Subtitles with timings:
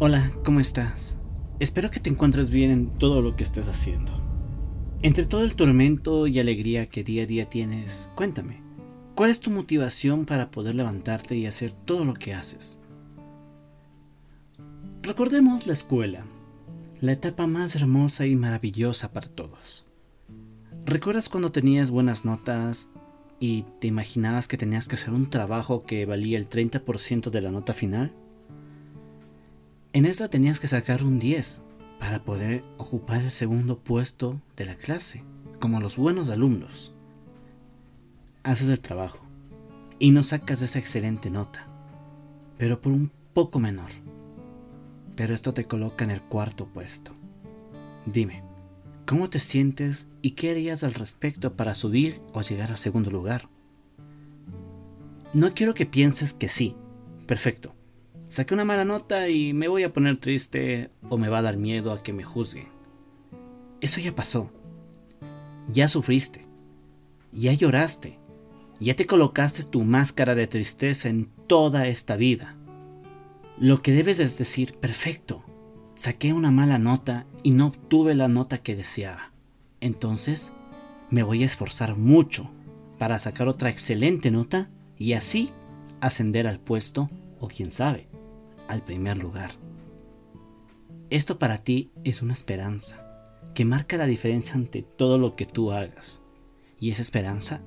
[0.00, 1.18] Hola, ¿cómo estás?
[1.60, 4.10] Espero que te encuentres bien en todo lo que estés haciendo.
[5.02, 8.60] Entre todo el tormento y alegría que día a día tienes, cuéntame,
[9.14, 12.80] ¿cuál es tu motivación para poder levantarte y hacer todo lo que haces?
[15.00, 16.26] Recordemos la escuela,
[17.00, 19.86] la etapa más hermosa y maravillosa para todos.
[20.84, 22.90] ¿Recuerdas cuando tenías buenas notas
[23.38, 27.52] y te imaginabas que tenías que hacer un trabajo que valía el 30% de la
[27.52, 28.12] nota final?
[29.94, 31.62] En esta tenías que sacar un 10
[32.00, 35.22] para poder ocupar el segundo puesto de la clase,
[35.60, 36.92] como los buenos alumnos.
[38.42, 39.20] Haces el trabajo
[40.00, 41.68] y no sacas esa excelente nota,
[42.58, 43.90] pero por un poco menor.
[45.14, 47.12] Pero esto te coloca en el cuarto puesto.
[48.04, 48.42] Dime,
[49.06, 53.48] ¿cómo te sientes y qué harías al respecto para subir o llegar al segundo lugar?
[55.32, 56.74] No quiero que pienses que sí,
[57.28, 57.76] perfecto,
[58.34, 61.56] Saqué una mala nota y me voy a poner triste o me va a dar
[61.56, 62.66] miedo a que me juzguen.
[63.80, 64.50] Eso ya pasó.
[65.68, 66.44] Ya sufriste.
[67.30, 68.18] Ya lloraste.
[68.80, 72.56] Ya te colocaste tu máscara de tristeza en toda esta vida.
[73.56, 75.44] Lo que debes es decir, perfecto,
[75.94, 79.30] saqué una mala nota y no obtuve la nota que deseaba.
[79.80, 80.50] Entonces,
[81.08, 82.50] me voy a esforzar mucho
[82.98, 84.64] para sacar otra excelente nota
[84.98, 85.52] y así
[86.00, 87.06] ascender al puesto
[87.38, 88.08] o quién sabe,
[88.68, 89.52] al primer lugar.
[91.10, 93.22] Esto para ti es una esperanza
[93.54, 96.22] que marca la diferencia ante todo lo que tú hagas.
[96.80, 97.62] Y esa esperanza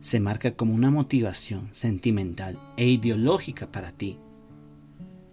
[0.00, 4.18] se marca como una motivación sentimental e ideológica para ti.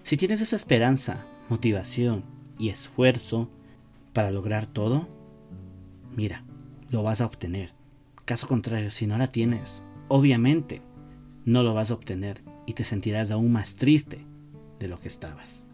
[0.03, 2.25] Si tienes esa esperanza, motivación
[2.59, 3.49] y esfuerzo
[4.13, 5.07] para lograr todo,
[6.15, 6.43] mira,
[6.89, 7.73] lo vas a obtener.
[8.25, 10.81] Caso contrario, si no la tienes, obviamente
[11.45, 14.25] no lo vas a obtener y te sentirás aún más triste
[14.83, 15.65] de lo que estabas.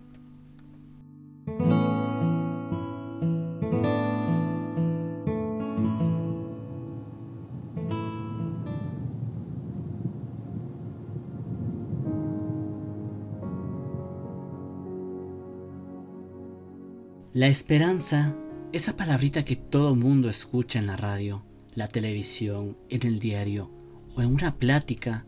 [17.34, 18.36] La esperanza,
[18.74, 21.44] esa palabrita que todo mundo escucha en la radio,
[21.74, 23.72] la televisión, en el diario
[24.16, 25.25] o en una plática,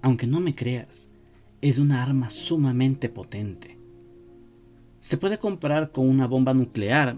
[0.00, 1.10] aunque no me creas,
[1.60, 3.78] es una arma sumamente potente.
[5.00, 7.16] Se puede comparar con una bomba nuclear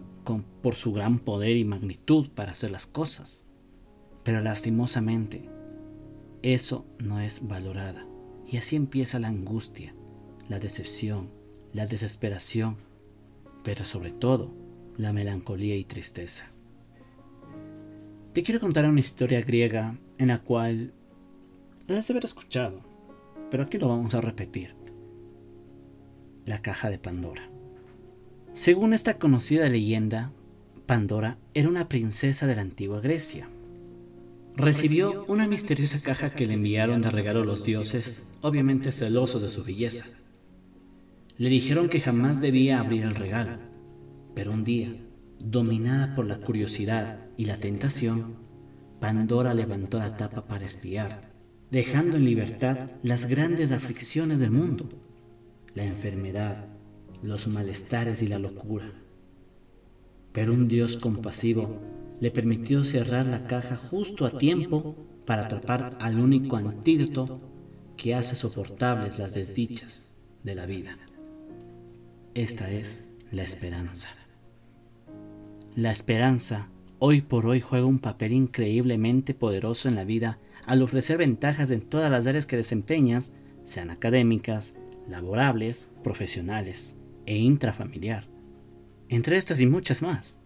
[0.62, 3.46] por su gran poder y magnitud para hacer las cosas,
[4.22, 5.48] pero lastimosamente
[6.42, 8.06] eso no es valorada
[8.46, 9.94] y así empieza la angustia,
[10.48, 11.30] la decepción,
[11.72, 12.76] la desesperación,
[13.64, 14.54] pero sobre todo
[14.96, 16.50] la melancolía y tristeza.
[18.32, 20.94] Te quiero contar una historia griega en la cual
[21.86, 22.89] la has de haber escuchado
[23.50, 24.74] pero aquí lo vamos a repetir.
[26.46, 27.42] La caja de Pandora.
[28.52, 30.32] Según esta conocida leyenda,
[30.86, 33.48] Pandora era una princesa de la antigua Grecia.
[34.56, 39.64] Recibió una misteriosa caja que le enviaron de regalo los dioses, obviamente celosos de su
[39.64, 40.06] belleza.
[41.38, 43.58] Le dijeron que jamás debía abrir el regalo,
[44.34, 44.94] pero un día,
[45.38, 48.36] dominada por la curiosidad y la tentación,
[49.00, 51.29] Pandora levantó la tapa para espiar
[51.70, 54.88] dejando en libertad las grandes aflicciones del mundo,
[55.74, 56.66] la enfermedad,
[57.22, 58.92] los malestares y la locura.
[60.32, 61.80] Pero un Dios compasivo
[62.20, 67.40] le permitió cerrar la caja justo a tiempo para atrapar al único antídoto
[67.96, 70.98] que hace soportables las desdichas de la vida.
[72.34, 74.08] Esta es la esperanza.
[75.76, 81.18] La esperanza hoy por hoy juega un papel increíblemente poderoso en la vida al ofrecer
[81.18, 83.34] ventajas en todas las áreas que desempeñas,
[83.64, 84.74] sean académicas,
[85.08, 88.28] laborables, profesionales e intrafamiliar,
[89.08, 90.38] entre estas y muchas más.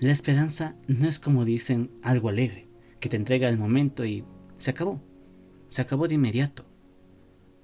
[0.00, 2.68] La esperanza no es como dicen algo alegre,
[3.00, 4.24] que te entrega el momento y
[4.58, 5.00] se acabó,
[5.70, 6.64] se acabó de inmediato.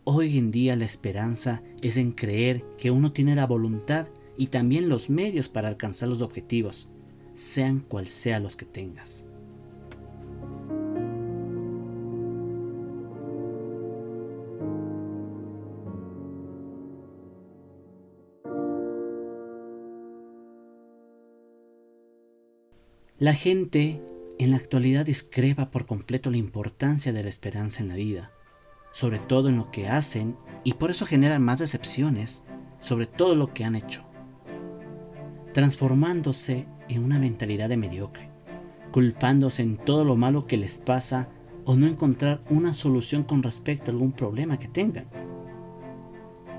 [0.05, 4.89] Hoy en día la esperanza es en creer que uno tiene la voluntad y también
[4.89, 6.91] los medios para alcanzar los objetivos,
[7.35, 9.27] sean cual sea los que tengas.
[23.21, 24.01] La gente
[24.39, 28.31] en la actualidad discrepa por completo la importancia de la esperanza en la vida,
[28.93, 32.45] sobre todo en lo que hacen y por eso generan más decepciones
[32.79, 34.05] sobre todo lo que han hecho,
[35.53, 38.31] transformándose en una mentalidad de mediocre,
[38.93, 41.29] culpándose en todo lo malo que les pasa
[41.65, 45.09] o no encontrar una solución con respecto a algún problema que tengan.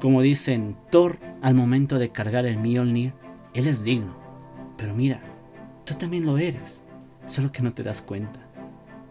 [0.01, 3.13] Como dicen, Thor al momento de cargar el Mjolnir,
[3.53, 4.17] él es digno.
[4.77, 5.28] Pero mira,
[5.89, 6.83] tú también lo eres,
[7.25, 8.39] solo que no te das cuenta.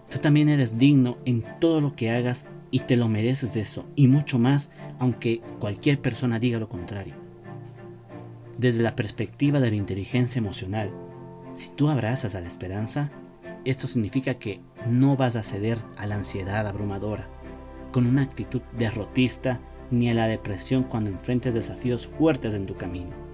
[0.09, 3.85] Tú también eres digno en todo lo que hagas y te lo mereces de eso,
[3.97, 4.71] y mucho más,
[5.01, 7.15] aunque cualquier persona diga lo contrario.
[8.57, 10.91] Desde la perspectiva de la inteligencia emocional,
[11.53, 13.11] si tú abrazas a la esperanza,
[13.65, 17.29] esto significa que no vas a ceder a la ansiedad abrumadora,
[17.91, 19.61] con una actitud derrotista
[19.91, 23.28] ni a la depresión cuando enfrentes desafíos fuertes en tu camino.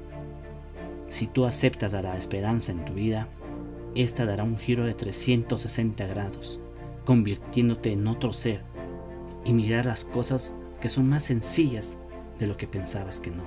[1.14, 3.28] Si tú aceptas a la esperanza en tu vida,
[3.94, 6.58] esta dará un giro de 360 grados,
[7.04, 8.62] convirtiéndote en otro ser
[9.44, 11.98] y mirar las cosas que son más sencillas
[12.40, 13.44] de lo que pensabas que no.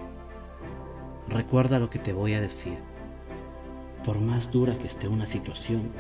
[1.28, 2.78] Recuerda lo que te voy a decir.
[4.06, 5.92] Por más dura que esté una situación,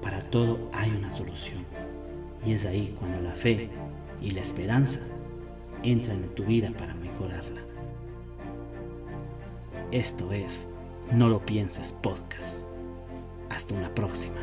[0.00, 1.66] para todo hay una solución.
[2.46, 3.68] Y es ahí cuando la fe
[4.22, 5.00] y la esperanza
[5.82, 7.67] entran en tu vida para mejorarla.
[9.90, 10.68] Esto es
[11.12, 12.68] No lo pienses podcast.
[13.48, 14.36] Hasta una próxima.